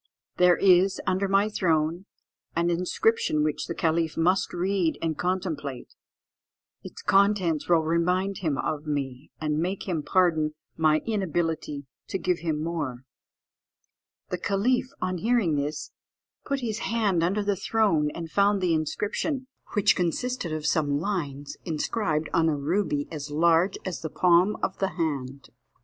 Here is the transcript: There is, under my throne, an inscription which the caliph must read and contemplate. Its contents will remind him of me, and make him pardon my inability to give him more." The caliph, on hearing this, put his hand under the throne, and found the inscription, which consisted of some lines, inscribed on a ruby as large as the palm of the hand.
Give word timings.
There 0.37 0.57
is, 0.57 0.99
under 1.05 1.27
my 1.27 1.47
throne, 1.47 2.07
an 2.55 2.71
inscription 2.71 3.43
which 3.43 3.67
the 3.67 3.75
caliph 3.75 4.17
must 4.17 4.51
read 4.51 4.97
and 4.99 5.15
contemplate. 5.15 5.93
Its 6.83 7.03
contents 7.03 7.69
will 7.69 7.83
remind 7.83 8.39
him 8.39 8.57
of 8.57 8.87
me, 8.87 9.29
and 9.39 9.59
make 9.59 9.87
him 9.87 10.01
pardon 10.01 10.55
my 10.75 11.03
inability 11.05 11.85
to 12.07 12.17
give 12.17 12.39
him 12.39 12.63
more." 12.63 13.03
The 14.29 14.39
caliph, 14.39 14.87
on 15.03 15.19
hearing 15.19 15.55
this, 15.55 15.91
put 16.45 16.61
his 16.61 16.79
hand 16.79 17.21
under 17.21 17.43
the 17.43 17.55
throne, 17.55 18.09
and 18.15 18.27
found 18.27 18.59
the 18.59 18.73
inscription, 18.73 19.45
which 19.75 19.95
consisted 19.95 20.51
of 20.51 20.65
some 20.65 20.97
lines, 20.99 21.57
inscribed 21.63 22.27
on 22.33 22.49
a 22.49 22.57
ruby 22.57 23.07
as 23.11 23.29
large 23.29 23.77
as 23.85 24.01
the 24.01 24.09
palm 24.09 24.55
of 24.63 24.79
the 24.79 24.95
hand. 24.97 25.49